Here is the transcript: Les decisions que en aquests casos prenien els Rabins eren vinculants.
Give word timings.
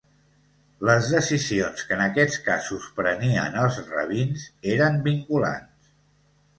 Les 0.89 1.09
decisions 1.15 1.83
que 1.91 1.95
en 1.99 2.01
aquests 2.07 2.39
casos 2.49 2.89
prenien 3.03 3.61
els 3.67 3.81
Rabins 3.93 4.51
eren 4.77 5.03
vinculants. 5.11 5.97